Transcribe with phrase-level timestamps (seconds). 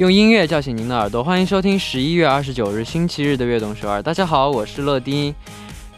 [0.00, 3.98] 用音乐叫醒您的耳朵，欢迎收听十一月二十九日星期日的《悦动首尔》。
[4.02, 5.34] 大家好，我是乐丁。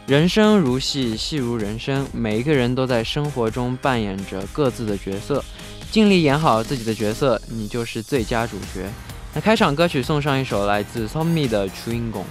[0.05, 5.41] 人生如戏，戏如人生，每一个人都在生活中扮演着各自的角色，
[5.89, 8.89] 尽力演好自己的角色，你就是最佳主角。
[9.33, 12.23] 那开场歌曲送上一首来自 Tommy 的《Chewing Gum》。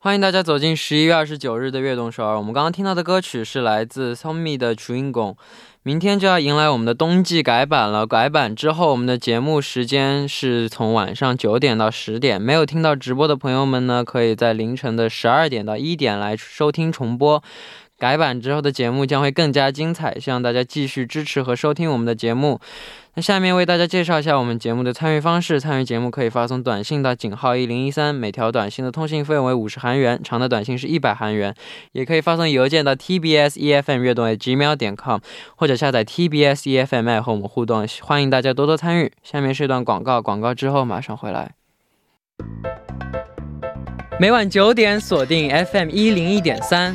[0.00, 2.38] 欢迎大家走进十一月二十九日的悦动首尔。
[2.38, 5.32] 我们刚刚听到的歌曲是来自 Tommy 的《Dream g o n》。
[5.82, 8.06] 明天就要迎来我们的冬季改版了。
[8.06, 12.40] 改版之后，我们的节目时间是从晚上九点到十点。
[12.40, 17.42] 没有听到直播的朋友们呢，可以在凌晨的十二点到一点来收听重播。
[17.98, 22.60] 改版之后的节目将会更加精彩，希望大家继续支持和收听我们的节目。
[23.14, 31.52] 那下面为大家介绍一下我们节目的参与方式：参与节目可以发送短信到井号一零一三，每条短信的通信费用为五十韩元，长的短信是一百韩元；
[31.90, 35.18] 也可以发送邮件到 tbs efm 悦动 gmail 点 com，
[35.56, 37.84] 或者下载 tbs efm 和我们互动。
[38.02, 39.10] 欢迎大家多多参与。
[39.24, 41.50] 下面是一段广告，广告之后马上回来。
[44.20, 46.94] 每晚九点锁定 FM 一零一点三，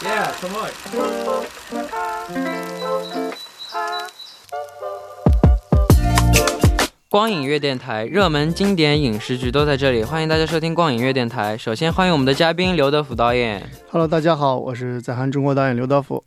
[0.00, 0.70] Yeah, come on.
[7.10, 11.58] 光影乐电台，热门经典影视剧都在这里，欢迎大家收听光影乐电台。
[11.58, 13.68] 首先欢迎我们的嘉宾刘德福导演。
[13.90, 16.22] Hello，大家好，我是在韩中国导演刘德福。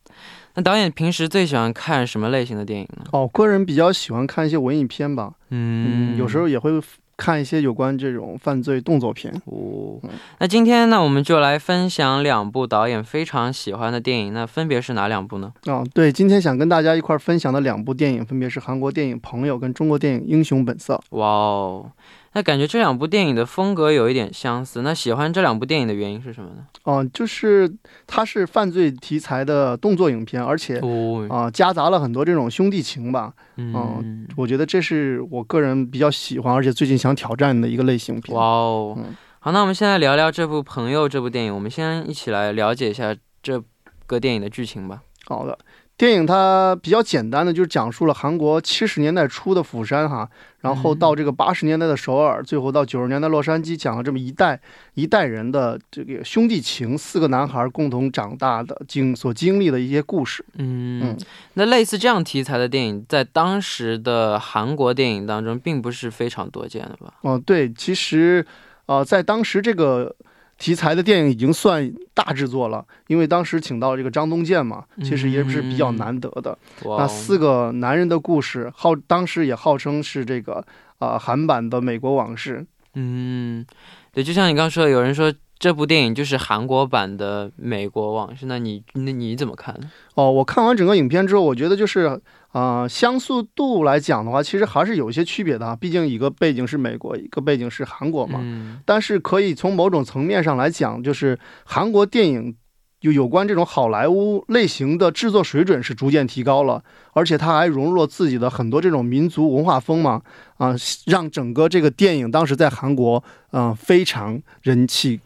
[0.56, 3.06] 那导演平时最喜欢看什么类型的电影呢？
[3.14, 6.72] 哦，个人比较喜欢看一些文艺片吧，嗯，有时候也会
[7.18, 9.34] 看一些有关这种犯罪动作片。
[9.46, 10.00] 哦，
[10.40, 15.54] 那今天呢，我们就来分享两部导演非常喜欢的电影，那分别是哪两部呢？
[15.68, 20.96] 哦，对，今天想跟大家一块儿分享的两部电影，分别是韩国电影《朋友》跟中国电影《英雄本色》。
[21.18, 21.92] 哇哦，
[22.34, 24.82] 那感觉这两部电影的风格有一点相似。
[24.82, 26.66] 那喜欢这两部电影的原因是什么呢？
[26.84, 27.70] 哦，就是
[28.08, 33.34] 它是犯罪题材的动作影片，而且哦，啊、夹杂了很多这种兄弟情吧。
[33.58, 38.36] 嗯，我觉得这是我个人比较喜欢，而且最近想挑战的一个类型片。
[38.38, 41.54] 哇哦嗯，好，那我们现在聊聊这部《朋友》这部电影。
[41.54, 43.62] 我们先一起来了解一下这
[44.08, 45.02] 个电影的剧情吧。
[45.26, 45.58] 好的，
[46.02, 50.28] 电影它比较简单的，就是讲述了韩国七十年代初的釜山哈，
[50.62, 54.60] 然后到这个八十年代的首尔，最后到九十年代洛杉矶，讲了这么一代
[54.96, 60.44] 一代人的这个兄弟情，四个男孩共同长大的经所经历的一些故事。
[60.58, 61.18] 嗯嗯，
[61.54, 67.14] 那类似这样题材的电影，在当时的韩国电影当中，并不是非常多见的吧？
[67.22, 68.44] 哦、对，其实，
[68.88, 70.16] 呃，在当时这个。
[70.62, 76.56] 题材的电影已经算大制作了，因为当时请到这个张东健嘛，其实也是比较难得的。
[76.86, 80.64] 那四个男人的故事，号当时也号称是这个
[81.00, 82.60] 啊、韩版的《美国往事》。
[82.94, 83.66] 嗯，
[84.14, 89.92] 对，就像你刚刚说的，有人说这部电影就是韩国版的《美国往事》，那你那你怎么看呢？
[90.16, 92.20] 哦，我看完整个影片之后，我觉得就是
[92.52, 95.76] 啊、相似度来讲的话，其实还是有一些区别的啊。
[95.76, 98.40] 毕竟一个背景是美国，一个背景是韩国嘛。
[98.42, 102.56] 嗯但是可以从某种层面上来讲，就是韩国电影
[103.02, 106.84] 有有关这种好莱坞类型的制作水准是逐渐提高了，
[107.14, 110.24] 而且它还融入了自己的很多这种民族文化风嘛，
[110.58, 110.76] 啊、
[111.06, 115.20] 让整个这个电影当时在韩国嗯、非常人气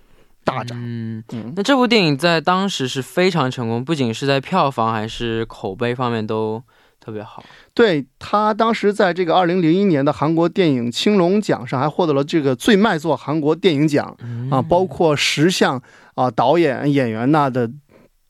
[0.45, 0.77] 大涨。
[0.79, 6.63] 嗯，嗯，那这部电影在当时是非常成功，不仅是在票房还是口碑方面都
[7.01, 7.43] 特别好。
[7.73, 14.15] 对他当时在这个二零零一年的韩国电影青龙奖上还获得了这个最卖座韩国电影奖
[14.49, 15.81] 啊，包括十项
[16.13, 17.69] 啊导演演员呐的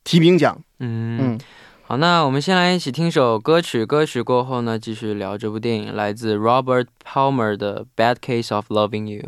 [0.04, 0.60] 提名奖。
[0.80, 1.40] 嗯嗯，
[1.84, 9.22] 好，那我们先来一起听首歌曲，歌曲过后呢，继续聊这部电影，来自 Robert Palmer 的《Bad Case of Loving You》。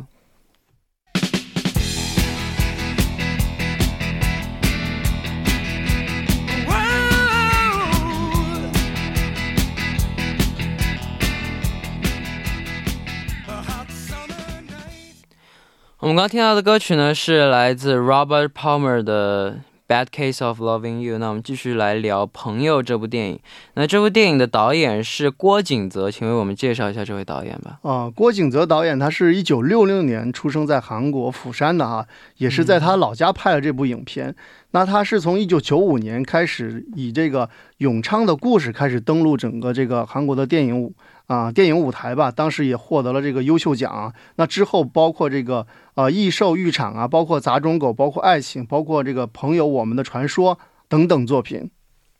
[16.07, 19.57] 我们刚刚听到的歌曲呢，是来自 Robert Palmer 的。
[19.89, 21.17] Bad Case of Loving You。
[21.17, 23.39] 那我们继续来聊《朋友》这部电影。
[23.75, 27.79] 那这部电影的导演是郭景泽，请为我们介绍一下这位导演吧。
[27.83, 32.05] 啊，郭景泽导演，他是一九六六年出生在韩国釜山的哈，
[32.35, 34.35] 也是在他老家拍了这部影片。
[34.71, 40.93] 那他是从一九九五年开始，以这个永昌的故事开始登陆整个这个韩国的电影
[41.27, 42.31] 舞啊电影舞台吧。
[42.31, 44.13] 当时也获得了这个优秀奖。
[44.35, 45.67] 那之后包括这个。
[45.97, 51.71] 呃，异兽浴场啊，包括杂种狗，包括爱情，包括这个朋友，我们的传说等等作品。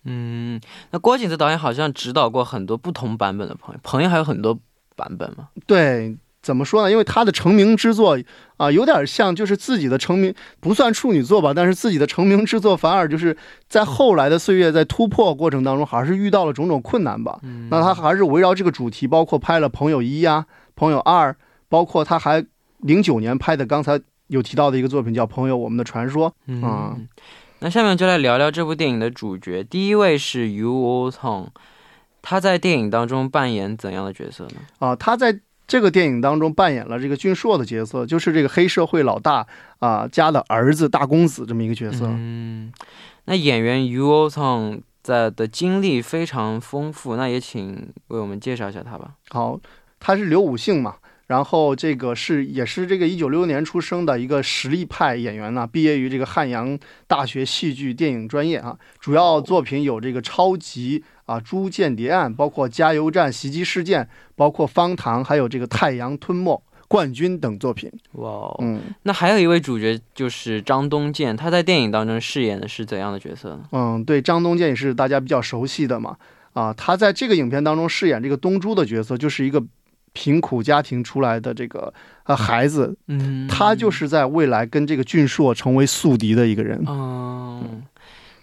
[0.03, 0.59] 嗯，
[0.89, 4.57] 那郭景泽导演好像指导过很多不同版本的朋友，朋友还有很多
[4.95, 5.49] 版本吗？
[5.67, 6.17] 对，
[6.47, 6.89] 怎么说呢？
[6.89, 8.17] 因为他的成名之作
[8.55, 13.35] 啊，有点像就是自己的成名，不算处女作吧，但是自己的成名之作反而就是
[13.67, 17.37] 在后来的岁月，在突破过程当中，还是遇到了种种困难吧。
[17.69, 20.45] 那他还是围绕这个主题，包括拍了《朋友一》呀，
[20.75, 21.31] 《朋友二》，
[21.67, 22.45] 包括他还。
[22.81, 27.07] 零九年拍的，刚才有提到的一个作品叫《朋友，我们的传说》嗯。
[27.57, 29.63] 那下面就来聊聊这部电影的主角。
[29.63, 31.47] 第一位是 Yu o Tong，
[32.21, 34.57] 他在电影当中扮演怎样的角色呢？
[34.77, 39.45] 啊，他在这个电影当中扮演了这个俊硕的角色，就是这个黑社会老大
[39.79, 42.05] 啊家的儿子大公子这么一个角色。
[42.07, 42.71] 嗯，
[43.25, 49.11] 那演员 Yu o Tong 在的经历非常丰富，那也请为我们介绍一下他吧。
[49.29, 49.59] 好，
[49.99, 50.95] 他是刘武信嘛。
[51.27, 64.03] 然后这个是也是这个一九六六年出生的一个实力派演员呢，毕业于这个汉阳大学戏剧电影专业啊，主要作品有这个《超级》啊，《朱间谍案》，包括《加油站袭击事件》，
[64.35, 66.55] 包括《方糖》，还有这个《太阳吞没》
[66.87, 67.91] 冠军等作品。
[68.13, 73.59] 哇，嗯，那还有一位主角就是张东健，他在电影当中饰演的是怎样的角色呢？
[73.73, 76.17] 嗯，对，张东健也是大家比较熟悉的嘛，
[76.53, 79.63] 啊，他在这个影片当中饰演这个东珠的角色，就是一个。
[80.13, 81.93] 贫苦家庭出来的这个
[82.23, 86.83] 呃孩子，嗯，他就是在未来跟这个俊硕成为宿敌的一个人。
[86.87, 87.83] 嗯，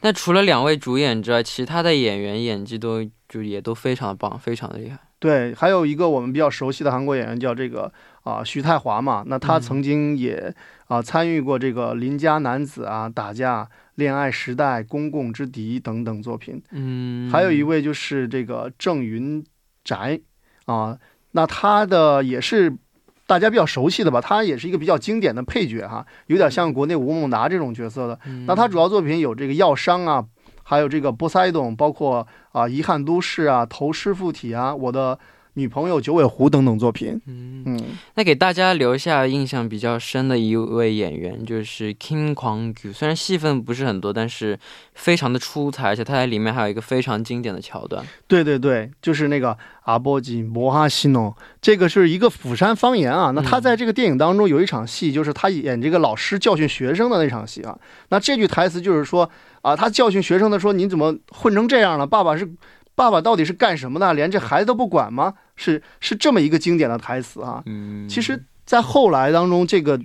[0.04, 4.98] 那除了两位主演之外，其他的演员演技都就也都非常的棒，非常的厉害。
[5.18, 7.90] 对，还有一个我们比较熟悉的韩国演员叫这个
[8.22, 10.54] 啊徐太华嘛，那他曾经也
[10.88, 16.62] 啊参与过这个邻家男子啊打架、恋爱时代、公共之敌等等作品。
[16.72, 19.42] 嗯，还有一位就是这个郑云
[19.82, 20.20] 宅
[20.66, 20.98] 啊。
[21.30, 22.76] 那他的也是
[23.26, 28.18] 大家比较熟悉的吧，他也是一个比较经典的配角哈，有点像国内吴孟达这种角色的。
[28.46, 30.24] 那他主要作品有这个《药商》啊，
[30.62, 35.18] 还有这个《波塞冬》，包括啊《遗憾都市》啊《投尸附体》啊，我的。
[35.56, 37.80] 女朋友九尾狐等等作品，嗯嗯，
[38.16, 44.58] 那给大家留下印象比较深的一位演员就是 Kim Kwang Gu，虽然戏份不是很多，但是
[44.94, 48.04] 非常的出彩，而且他在里面还有一个非常经典的桥段。
[48.26, 53.30] 对对对，就是那个阿波吉摩哈西诺，这个是一个釜山方言啊。
[53.30, 57.78] 那他在这个电影当中有一场戏，就是他演这个老师教训学生的那场戏啊。
[58.08, 59.30] 那这句台词就是说
[59.62, 62.04] 啊，他教训学生的说：“你怎么混成这样了？
[62.04, 62.50] 爸爸是。”
[62.96, 64.14] 爸爸到底是干什么的？
[64.14, 65.34] 连这孩子都不管吗？
[65.56, 67.62] 是是这么一个经典的台词啊。
[67.66, 70.00] 嗯，其实，在后来当中，这个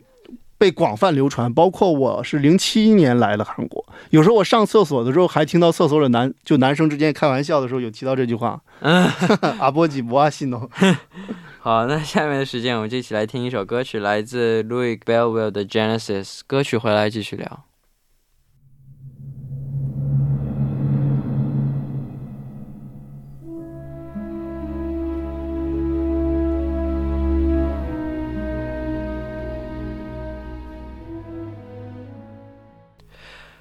[0.58, 1.54] 被广泛流传。
[1.54, 8.62] 包括我是零七年来了韩国，有时候我上厕所的时候，还听到厕所的男就男生之间开玩笑的时候，有提到这句话。
[8.82, 9.10] 嗯，
[9.60, 10.70] 阿波吉博阿西诺。
[11.62, 17.66] 好，那下面的时间，我们就一起来听一首歌曲，来自 Louis Belleville 的 Genesis 歌曲，回来继续聊。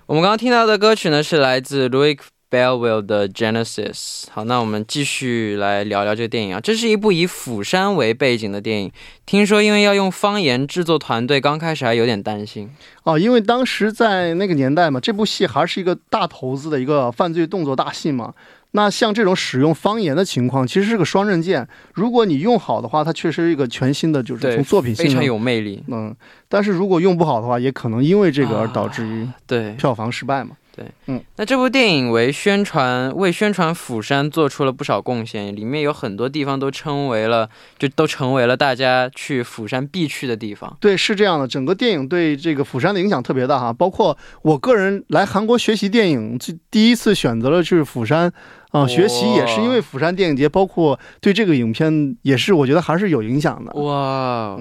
[0.09, 2.19] 我们刚刚听到的歌曲呢，是来自 Louis
[2.51, 4.25] Belleville 的 Genesis。
[4.31, 6.61] 好，那我们继续来聊聊这个电影啊。
[6.63, 8.91] 这是一部以釜山为背景的电影。
[9.27, 12.71] 听说因为要用方言，制作团队刚开始还有点担心
[13.03, 18.33] 哦，因为当时在那个年代嘛，这部戏还是一个大投资的一个犯罪动作大戏嘛。
[18.73, 21.67] 那像这种使用方言的情况，其实是个双刃剑。
[21.95, 25.83] 如果你用好的话，它确实是一个全新的，就是从作品性非常有魅力。
[25.89, 26.15] 嗯，
[26.49, 30.51] 但是如果用不好的话，也可能因为这个而导致于对票房失败嘛。
[30.79, 40.77] 对，嗯，那这部电影为宣传为宣传釜山做出了不少贡献，里面有很多地方都称为了，就都成为了大家去釜山必去的地方。
[40.79, 43.73] 对，是这样的，整个电影对这个釜山的影响特别大哈。
[43.73, 48.33] 包括我个人来韩国学习电影，就第一次选择了去釜山
[48.71, 53.73] 啊学习，也是因为釜山电影节，包括对这个影片也是我觉得还是有影响的。
[53.81, 54.57] 哇，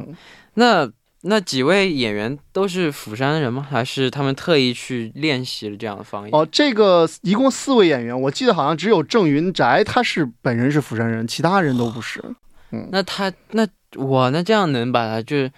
[0.55, 0.89] 那。
[1.27, 3.67] 那几位演员都是釜山人吗？
[3.69, 6.31] 还是他们特意去练习了这样的方言？
[6.33, 12.23] 哦，这个一共四位演员，我记得好像只有郑云宅他是本人是釜山人，其他人都不是。
[12.71, 15.51] 嗯，那他那我那这样能把他就是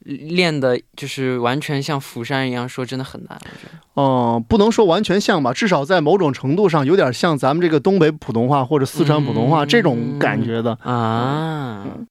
[0.00, 3.38] 练的，就是完全像釜山一样说，真的很难。
[3.44, 10.72] 我觉得嗯、不能说完全像吧，至少在某种程度上有点像咱们这个东北普通话或者四川普通话、嗯这种感觉的。
[10.82, 12.06] 啊，嗯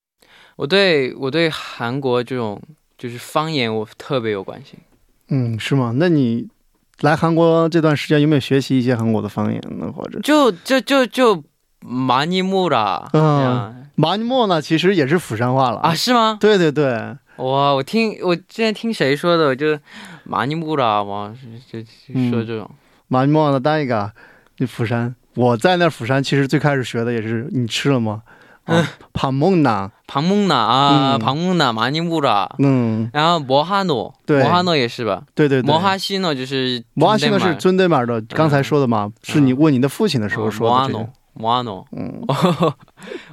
[0.58, 2.62] 我对我对韩国这种
[3.02, 4.78] 就是方言，我特别有关心。
[5.30, 5.92] 嗯，是吗？
[5.96, 6.48] 那你
[7.00, 9.92] 来韩国这段时间有没有学习一些韩国的方言呢？
[9.92, 11.44] 或者就就就就
[11.80, 13.10] 马尼木了。
[13.14, 15.96] 嗯，马尼木呢，其实也是釜山话了啊？
[15.96, 16.38] 是吗？
[16.40, 16.94] 对对对，
[17.38, 17.74] 哇！
[17.74, 19.80] 我听我之前听谁说的，就
[20.24, 21.34] 马尼木老，哇，
[21.72, 21.80] 就
[22.30, 22.70] 说这种
[23.08, 24.12] 马尼木的，单一个
[24.60, 27.48] 你釜山，我在那釜山，其实最开始学的也是。
[27.50, 28.22] 你吃了吗？
[28.67, 32.49] 啊，帕梦娜， 방문나啊，嗯 방문나 많이 모라。
[32.59, 35.23] 嗯，然后摩哈诺，对摩哈诺也是吧？
[35.37, 41.87] 对对对，摩哈西诺就是摩哈西呢是尊尊对面的，刚才说的嘛，是你问你的父亲的时候摩说的这个哈诺，，摩哈诺。
[41.93, 42.21] 嗯，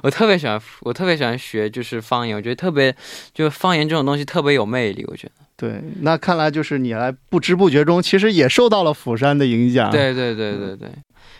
[0.02, 2.94] 我特别喜欢，我特别喜欢学就是方言，我觉得特别
[3.32, 5.32] 就是方言这种东西特别有魅力，我觉得。
[5.56, 10.88] 对，那看来就是你来不知不觉中，其实也受到了釜山的影响。，对对对对对。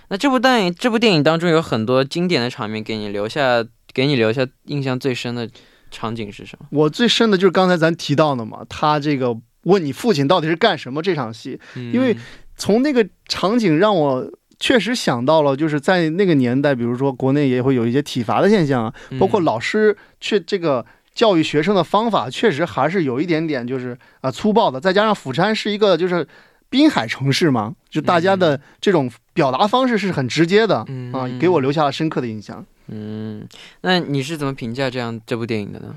[0.08, 3.64] 那这部电影，这部电影当中有很多经典的场面，给你留下
[3.99, 5.49] 给你留下印象最深的
[5.91, 6.67] 场景是什么？
[6.71, 12.15] 我最深的就是刚才咱提到的嘛，他这个问你父亲到底是干什么这场戏，因为
[12.55, 14.31] 从那个场景让我。
[14.61, 24.77] 确实想到了，就是在那个年代，比如说国内也会有一些体罚的现象啊，嗯包括老师去这个教育学生的方法，确实还是有一点点就是啊、粗暴的。
[24.77, 26.27] 再加上釜山是一个就是
[26.69, 32.65] 滨海城市嘛，就大家的这种表达方式是很直接的嗯啊，给我留下了深刻的印象。
[32.91, 33.47] 嗯，
[33.81, 35.95] 那你是怎么评价这样这部电影的呢？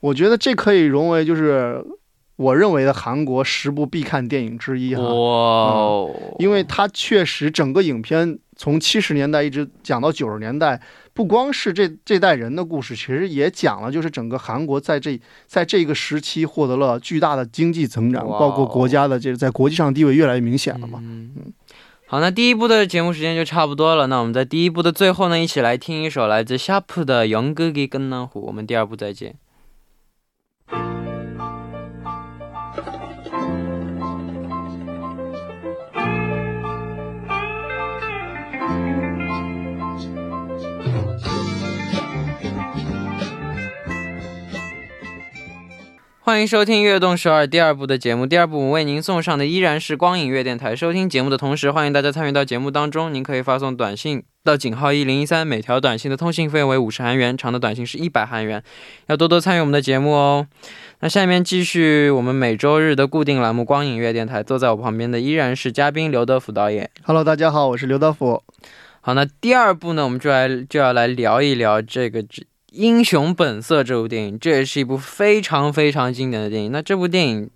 [0.00, 1.84] 我觉得这可以融为就是
[2.36, 5.02] 我认为的韩国十部必看电影之一哈。
[5.02, 10.80] 哇哦，因为它确实整个影片从七十年代一直讲到九十年代，
[11.12, 20.98] 不光是这这代人的故事，其实也讲了就是整个韩国在这在这个时期获得了巨大的经济增长，哦包括国家的这在国际上地位越来越明显了嘛。
[21.02, 21.30] 嗯，
[22.12, 24.06] 好，那第一部的节目时间就差不多了。
[24.06, 28.42] 那我们在第一部的最后呢，一起来听一首来自夏普的《杨哥给跟南虎》。
[28.44, 29.34] 我们第二部再见。
[46.24, 48.24] 欢迎收听《悦动首尔》第二部的节目。
[48.24, 50.76] 第二部我们为您送上的依然是光影乐电台。
[50.76, 53.12] 收听节目的同时，欢迎大家参与到节目当中。
[53.12, 58.62] 您可以发送短信到井号一零一三，每条短信的通信费用为五十韩元，长的短信是一百韩元。
[59.08, 60.46] 要多多参与我们的节目哦。
[61.00, 64.40] 那下面继续我们每周日的固定栏目《光影乐电台》。
[64.44, 66.88] 坐在我旁边的依然是嘉宾刘德福导演。
[67.02, 68.40] Hello，大家好，我是刘德福。
[69.00, 72.22] 好，那第二部呢，我们就来就要来聊一聊这个
[72.72, 76.72] 《英雄本色》这部电影，这也是一部非常非常经典的电影。
[76.72, 77.50] 那这部电影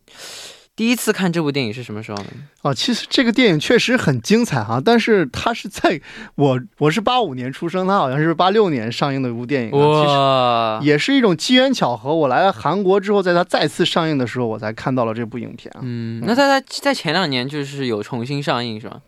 [0.75, 2.27] 第一次看这部电影是什么时候呢？
[2.61, 5.99] 哦，其实这个电影确实很精彩哈，但是它是在
[6.35, 9.73] 我我是八五年出生，它好像是八六年上映的一部电影啊。
[9.73, 15.81] 其实哇，也是一种机缘巧合，我来了韩国之后，在它再次上映的时候，我才看到了这部影片啊。
[15.83, 19.01] 嗯，那在在在前两年就是有重新上映是吧？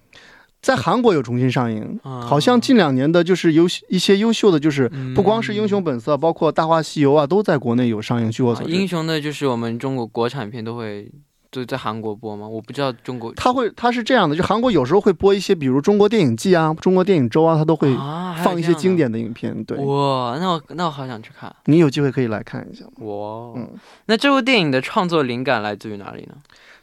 [0.60, 8.30] 在韩国有重新上映，啊好像近两年的就是优一些优秀的，就是嗯不光是《英雄本色》，包括《大话西游》啊，都在国内有上映。
[8.30, 11.10] 据我啊所知，英雄的就是我们中国国产片都会
[11.50, 12.46] 都在韩国播吗？
[12.46, 17.94] 我不知道中国他会他是这样的，就韩国有时候会播一些，比如中国电影季啊、中国电影周啊，他都会
[18.42, 19.64] 放一些经典的影片。
[19.64, 22.84] 对，哇，那我那我好想去看你有机会可以来看一下。
[22.96, 23.54] 哇。
[23.56, 23.70] 嗯，
[24.06, 26.34] 那这部电影的创作灵感来自于哪里呢？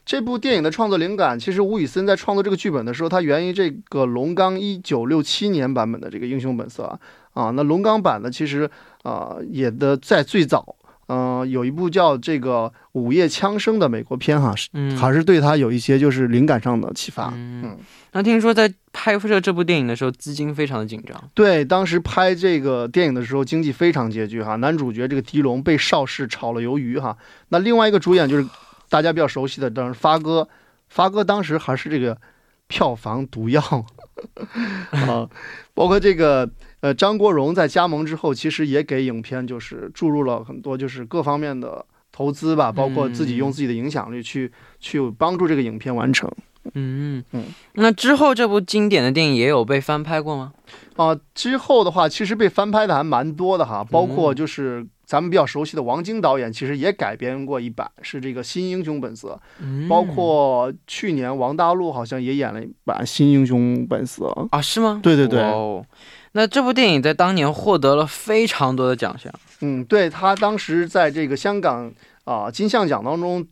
[0.05, 6.99] 这部电影的创作灵感，其实吴宇森在创作这个剧本的时候，它源于这个龙刚一九六七年版本的这个《英雄本色》啊。
[7.33, 8.69] 啊，那龙刚版的其实
[9.03, 10.75] 啊、也的在最早，
[11.07, 17.33] 嗯、有一部叫这个《午夜枪声》的美国片哈，是嗯，还是对他有一些就是灵感上的启发。
[17.35, 17.77] 嗯嗯，
[18.13, 21.21] 那听说在拍摄这部电影的时候，资金非常的紧张。
[21.33, 24.55] 对，当时拍这个电影的时候，经济非常拮据哈。
[24.55, 27.17] 男主角这个狄龙被邵氏炒了鱿鱼哈。
[27.49, 28.47] 那另外一个主演就是
[28.95, 30.47] 大家比较熟悉的，当然发哥，
[30.87, 32.17] 发哥当时还是这个
[32.67, 33.61] 票房毒药
[34.91, 35.27] 啊。
[35.73, 36.49] 包括这个
[36.79, 44.49] 呃张国荣在加盟之后，其实也给影片就是注入了很多就是各方面的投资吧，包括自己用自己的影响力去、
[44.79, 46.31] 去帮助这个影片完成。
[46.73, 50.53] 嗯嗯，那之后这部经典的电影也有被翻拍过吗？
[50.95, 59.29] 啊、之后的话，其实被翻拍的还蛮多的哈，包括就是咱们比较熟悉的王晶导演，其实也改编过一版，是这个《新英雄本色》，
[59.61, 64.25] 嗯包括去年王大陆好像也演了一版《新英雄本色》。
[64.51, 64.99] 啊，是吗？
[65.03, 65.85] 对对对哦，
[66.31, 69.31] 那这部电影在当年获得了非常多的奖项。
[69.61, 71.91] 嗯，对他当时在这个香港
[72.23, 73.45] 啊、金像奖当中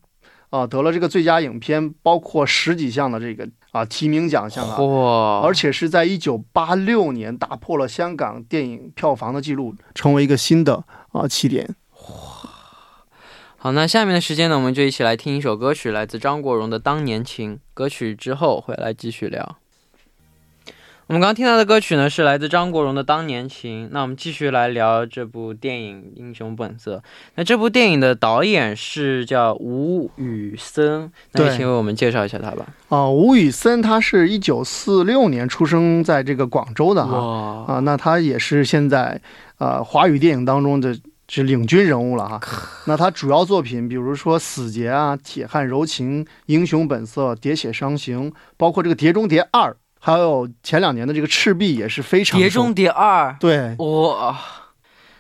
[0.50, 4.78] 啊、得了这个最佳影片，包括十几项的这个啊、提名奖项啊。
[4.78, 5.42] 嚯！
[5.42, 10.84] 而且是在一九八六年打破了香港电影票房的记录，成为一个新的
[11.14, 11.76] 啊、起点。
[13.58, 17.56] 好，那下面的时间呢，我们就一起来听一首歌曲，来自张国荣的《当年情》。
[17.74, 19.58] 歌曲之后回来继续聊。
[21.14, 23.86] 我们刚刚听到的歌曲呢，是来自张国荣的《当年情》。
[23.92, 26.96] 那我们继续来聊这部电影《英雄本色》。
[27.36, 32.66] 那这部电影的导演是叫吴宇森，那对请为我们介绍一下他吧。
[32.90, 39.22] 啊、吴宇森他是一九四六年出生在这个广州的哈哇，啊，那他也是现在
[39.60, 42.42] 呃华语电影当中的是领军人物了哈。
[42.88, 49.70] 那他主要作品比如说《死结》啊，《铁汉柔情》《英雄本色》《喋血伤行》，包括这个《碟中谍二》，
[50.06, 54.38] 还有前两年的这个《赤壁》也是非《常受碟中谍二》对哇。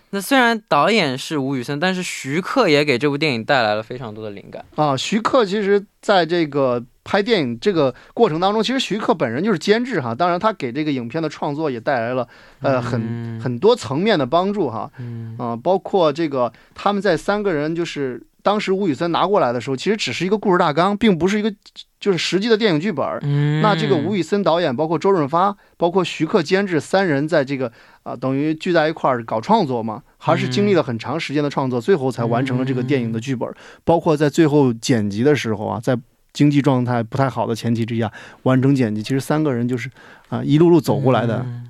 [0.09, 4.63] 那虽然导演是吴宇森，但是徐克也给这部电影带来了非常多的灵感。
[4.75, 12.27] 啊，徐克其实在这个拍电影这个过程当中，其实徐克本人就是监制哈，当然他给这个影片的创作也带来了
[12.59, 14.91] 呃很嗯很多层面的帮助哈。
[14.99, 21.51] 嗯啊，包括这个他们在三个人就是当时吴宇森拿过来的时候，其实只是一个故事大纲，并不是一个
[22.00, 23.03] 就是实际的电影剧本。
[23.23, 27.71] 嗯那这个吴宇森导演，包括周润发，包括徐克监制三人在这个
[28.03, 33.55] 啊、等于聚在一块儿搞创作嘛，还是经历了很长时间的创作，最后才完成了这个电影的剧本儿。
[33.85, 35.97] 包括在最后剪辑的时候啊，在
[36.33, 38.12] 经济状态不太好的前提之下
[38.43, 39.89] 完成剪辑，其实三个人就是
[40.27, 41.38] 啊、一路路走过来的。
[41.45, 41.69] 嗯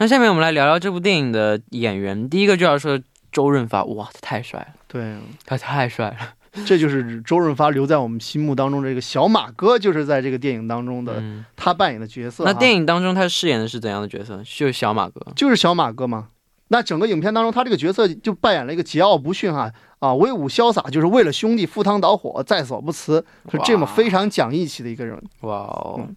[0.00, 2.30] 那下面我们来聊聊这部电影的演员。
[2.30, 3.00] 第一个就要说
[3.32, 5.16] 周润发，哇，他太帅了，对，
[5.46, 6.16] 他太帅了。
[6.66, 12.50] 这就是周润发留在我们心目当中这个小马哥，就是在这个电影当中的嗯，他扮演的角色哈。
[12.50, 14.38] 那电影当中他饰演的是怎样的角色？
[14.38, 15.20] 就是小马哥。
[15.36, 16.28] 就是小马哥嘛。
[16.68, 25.22] 那整个影片当中，他这个角色就扮演了一个桀骜不驯哈啊，威武潇洒，就是为了兄弟赴汤蹈火，在所不辞，是这么非常讲义气的一个人。
[25.42, 25.96] 哇哦。
[25.98, 26.16] 嗯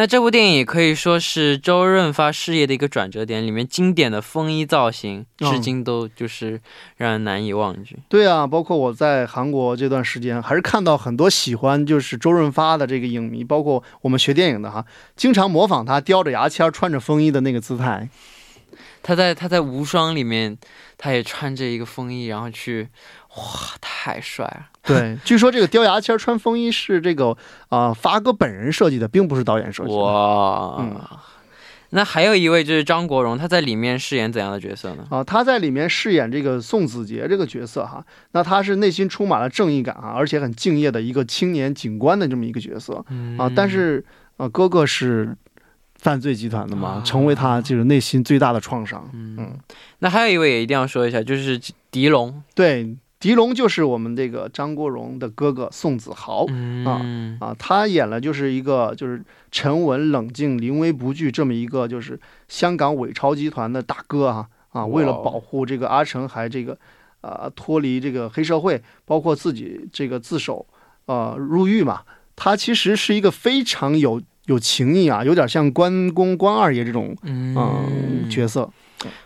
[0.00, 6.58] 那这部电影也可以说是周润发事业的一个转折点，里面经典的风衣造型，嗯至今都就是
[6.96, 7.98] 让人难以忘记。
[8.08, 14.86] 对啊，包括我在韩国这段时间，还是看到很多喜欢就是周润发的这个影迷，包括我们学电影的哈，
[15.16, 18.08] 经常模仿他叼着牙签穿着风衣的那个姿态。
[19.02, 20.56] 他在他在无双里面，
[20.96, 22.88] 他也穿着一个风衣，然后去，
[23.36, 23.44] 哇，
[23.82, 24.69] 太帅了。
[24.82, 27.36] 对，据说这个叼牙签穿风衣是这个
[27.68, 29.96] 啊、发哥本人设计的，并不是导演设计的。
[29.96, 31.00] 哇，嗯
[31.92, 35.04] 那还有一位就是张国荣，他在里面饰演怎样的角色呢？
[35.10, 43.04] 啊，他在里面饰演这个宋子杰这个角色哈，那他是内心充满了正义感啊，而且很敬业的一个青年警官的这么一个角色
[43.36, 43.50] 啊。
[43.56, 44.04] 但是
[44.36, 45.36] 呃，哥哥是
[45.96, 49.10] 犯罪集团的嘛，啊成为他就是内心最大的创伤。
[49.12, 49.58] 嗯嗯，
[49.98, 52.40] 那还有一位也一定要说一下，就是狄龙。
[52.54, 56.46] 对，狄龙就是我们这个张国荣的哥哥宋子豪。
[56.48, 66.76] 嗯啊，他演了就是一个就是沉稳冷静、临危不惧这么一个就是香港伪钞集团的大哥啊啊，为了保护这个阿成，还这个
[67.20, 70.66] 呃脱离这个黑社会，包括自己这个自首
[71.04, 72.00] 呃入狱嘛，
[72.34, 78.70] 他其实是一个非常有有情义啊，有点像关公关二爷这种嗯嗯、角色。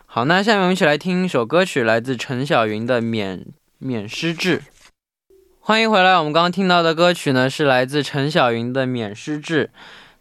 [0.07, 3.47] 好，那下面我们一起来听一首歌曲，来自陈小云的《免
[3.85, 4.61] 免失志》。
[5.61, 9.67] 欢迎回来，我们刚刚听到的歌曲呢是来自陈小云的《免失志》。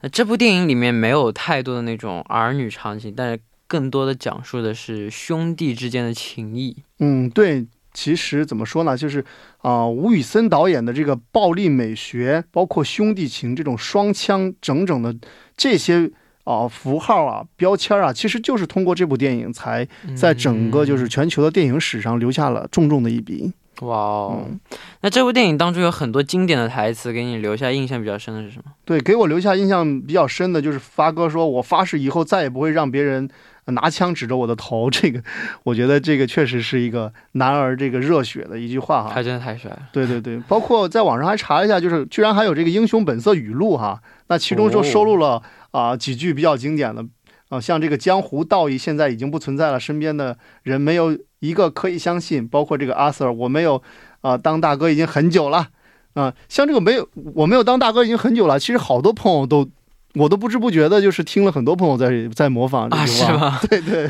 [0.02, 6.76] 那这部电影里面没有太多的那种儿女场景，但是更多的讲述的是兄弟之间的情谊。
[7.00, 9.24] 嗯，对，其实怎么说呢，就是
[9.60, 15.16] 啊、吴宇森导演的这个暴力美学，包括兄弟情这种双枪整整的
[15.56, 16.12] 这些
[16.44, 23.54] 啊、符号啊、标签啊，其实就是通过这部电影才在整个就是全球的电影史上留下了重重的一笔。
[23.82, 24.60] 哇哦，嗯，
[25.02, 28.72] 那这部电影当中有很多经典的台词，给你留下印象比较深的是什么？
[28.86, 33.28] 对，给我留下印象比较深的就是发哥说：“我发誓以后再也不会让别人
[33.66, 35.22] 拿枪指着我的头。”这个，
[35.64, 39.12] 我觉得这个确实是一个男儿这个热血的一句话哈。
[39.12, 39.80] 他真的太帅了。
[39.92, 45.42] 对对对，包括在网上还查了一下，就是居然还有这个《英雄本色》语录哈，那其中就哦收录了
[45.74, 47.06] 啊、几句比较经典的
[47.50, 53.84] 啊、像这个江湖道义现在已经不存在了，身边的人没有一个可以相信，包括这个阿 Sir，我没有
[54.22, 55.68] 啊、当大哥已经很久了
[56.14, 59.70] 啊、像这个没有我没有当大哥已经很久了，其实好多朋友都。
[60.16, 63.60] 我都不知不觉的，就是听了很多朋友在在模仿这啊，句话？
[63.68, 64.08] 对对，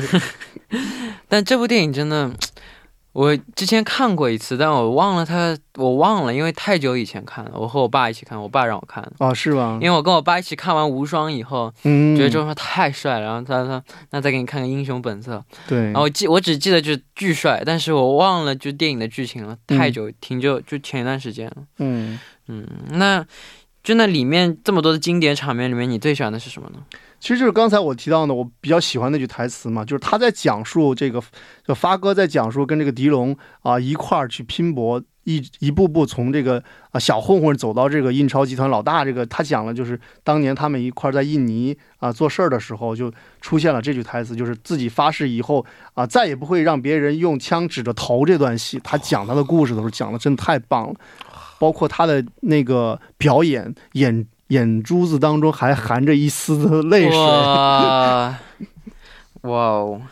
[1.28, 2.30] 但这部电影真的，
[3.14, 7.52] 我之前看过一次，但我忘了他，我忘了，因为太久以前看了。
[7.54, 9.12] 我和我爸一起看，我爸让我看的。
[9.20, 9.78] 哦，是吧？
[9.80, 15.36] 因为我跟我爸一起看完《无双》以后，嗯，觉得周润发太帅了，然后他说：“那再给你看个《英雄本色》。”
[15.68, 21.56] 对，然后我记，我只记得就是巨帅，但是我忘了就电影的剧情了，太久，挺久，就前一段时间了。
[21.78, 23.24] 嗯嗯，那
[23.84, 26.78] 就那里面这么多的经典场面里面，你最喜欢的是什么呢？
[27.20, 31.22] 其实就是刚才我提到的，我比较喜欢那句台词嘛，就是他在讲述这个，
[31.66, 50.94] 就发哥在讲述跟这个狄龙啊一块儿去拼搏，一一步步从这个啊小混混走到这个印钞集团老大，这个他讲了，就是当年他们一块儿在印尼啊做事儿的时候，就出现了这句台词，就是自己发誓以后啊再也不会让别人用枪指着头这段戏，他讲他的故事的时候讲的真的太棒了，
[51.58, 54.26] 包括他的那个表演眼。
[54.48, 57.18] 眼珠子当中还含着一丝的泪水。
[57.18, 58.38] 哇，
[59.40, 60.02] 哇哦！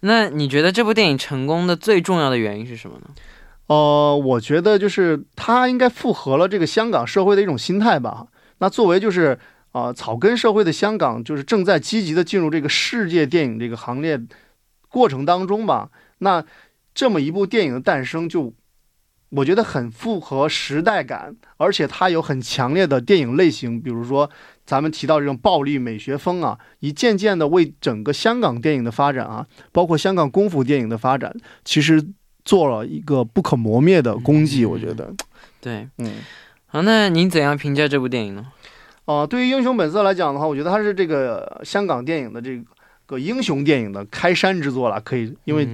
[0.00, 3.10] 那你觉得这部电影成功的最重要的原因是什么呢？
[3.66, 8.26] 呃，我觉得就是它应该符合了这个香港社会的一种心态吧。
[8.56, 9.38] 那作为就是
[9.72, 14.18] 啊草根社会的香港，就是正在积极的进入这个世界电影这个行列
[14.88, 15.90] 过程当中吧。
[16.20, 16.42] 那
[16.94, 18.54] 这么一部电影的诞生就。
[19.30, 24.30] 我觉得很符合时代感，而且它有很强烈的电影类型，比如说
[24.64, 32.02] 咱们提到这种暴力美学风啊，一渐渐的为整个香港电影的发展啊，包括香港功夫电影的发展，其实
[32.44, 34.64] 做了一个不可磨灭的功绩。
[34.64, 35.12] 我觉得，
[35.60, 36.14] 对，嗯，
[36.66, 38.46] 好，那您怎样评价这部电影呢？
[39.04, 42.64] 哦，对于《英雄本色》来讲的话，我觉得它是这个香港电影的这个。
[43.08, 45.64] 个英雄电影的开山之作了，可以，因为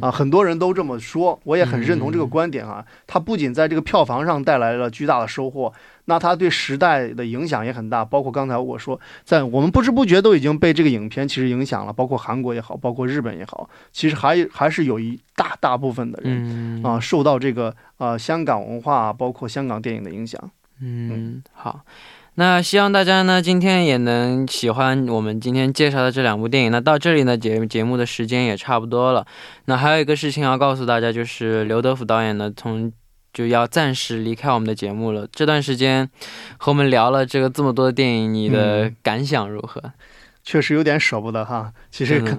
[0.00, 2.84] 啊，很多人都这么说，我也很认同这个观点啊。
[3.06, 5.72] 它不仅在这个票房上带来了巨大的收获，
[6.06, 8.04] 那它对时代的影响也很大。
[8.04, 20.50] 包括刚才我说，在我们不知不觉都已经被这个影片其实影响了，包括韩国也好，包括日本也好，其实还还是有一大大部分的人啊受到这个呃香港文化，包括香港电影的影响。
[20.80, 21.80] 嗯，好。
[22.38, 26.70] 那希望大家呢今天也能喜欢我们今天介绍的这两部电影。
[26.70, 29.26] 那到这里呢节节目的时间也差不多了。
[29.64, 32.92] 那还有一个事情要告诉大家，就是刘德福导演呢从
[33.32, 35.26] 就要暂时离开我们的节目了。
[35.32, 36.08] 这段时间
[36.58, 39.92] 和我们聊了这个这么多的电影，你的感想如何？
[40.44, 41.72] 确实有点舍不得哈。
[41.90, 42.38] 其实跟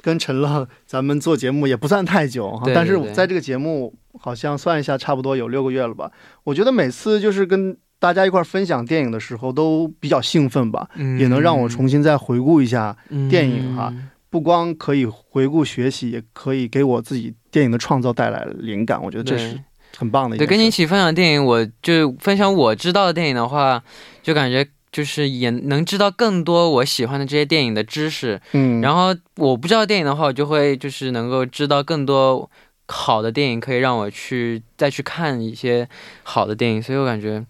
[0.00, 6.12] 跟陈乐咱们做节目也不算太久哈，但是在这个节目好像算一下差不多有六个月了吧。
[6.44, 12.96] 我觉得每次就是跟大家一块分享电影的时候都比较兴奋吧，也能让我重新再回顾一下
[13.28, 13.92] 电影哈。
[14.30, 19.02] 不光可以回顾学习，也可以给我自己电影的创造带来灵感。
[19.02, 19.58] 我觉得这是
[19.96, 20.36] 很棒的。
[20.36, 23.82] 对，跟你一起分享电影，我就分享我知道的电影的话，
[24.22, 28.38] 就感觉就是也能知道更多我喜欢的这些电影的知识。
[28.52, 32.50] 嗯，然后我不知道电影的话，我就会就是能够知道更多
[32.86, 35.88] 好的电影，可以让我去再去看一些
[36.22, 36.82] 好的电影。
[36.82, 37.42] 所以我感觉。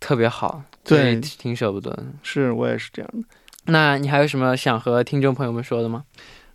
[0.00, 2.04] 特别好，对，挺舍不得的。
[2.22, 3.26] 是我也是这样的。
[3.66, 6.04] 那你还有什么想和听众朋友们说的吗？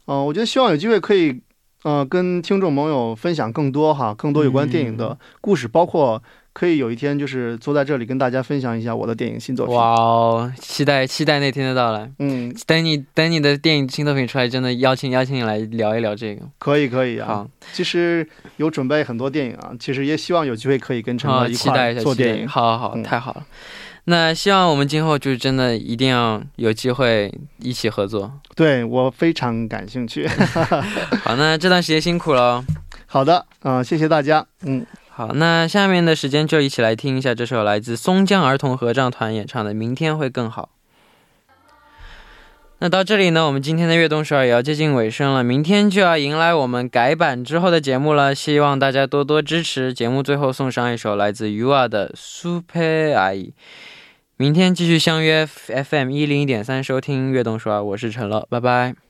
[0.05, 1.41] 嗯，我觉得希望有机会可以，
[1.83, 6.21] 呃，跟听众朋友分享更多哈，更多有关电影的故事，包括。
[6.53, 9.75] 可以有一天就是坐在这里跟大家分享一下我的电影新作品。
[9.75, 12.09] 哇哦，期待期待那天的到来。
[12.19, 16.45] 嗯，等你等你的电影新作品出来，真的邀请邀请你来聊一聊这个。
[16.59, 17.45] 可以可以啊。
[17.71, 22.47] 其实有准备很多电影啊，其实也希望有机会可以跟陈哥一块做电影。
[22.47, 23.43] 好好好，太好了。
[24.05, 28.31] 那希望我们今后就是真的一定要有机会一起合作。
[28.53, 30.27] 对我非常感兴趣。
[31.23, 32.63] 好，那这段时间辛苦了。
[33.07, 34.45] 好的，嗯，谢谢大家。
[34.63, 34.85] 嗯。
[35.15, 40.69] 好，那下面的时间就一起来听一下这首来自松江儿童合唱团演唱的《明天会更好》。
[42.79, 49.93] 那到这里呢，我们今天的悦动首尔也要接近尾声了，明天就要迎来我们改版之后的节目了，希望大家多多支持。
[49.93, 53.49] 节目最后送上一首来自 u a 的《Super 阿姨》。
[54.35, 59.02] 明天继续相约 FM 一零一点三收听悦动首尔，我是陈乐，拜拜。